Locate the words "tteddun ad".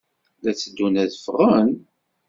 0.53-1.11